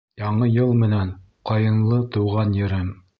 Яңы 0.19 0.47
йыл 0.53 0.71
менән, 0.83 1.11
Ҡайынлы 1.51 2.01
тыуған 2.17 2.57
Ерем! 2.63 2.91